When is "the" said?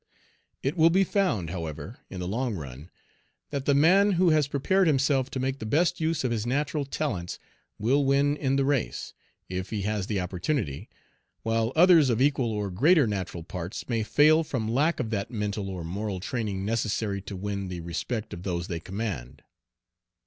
2.19-2.27, 3.65-3.75, 5.59-5.63, 8.55-8.65, 10.07-10.19, 17.67-17.81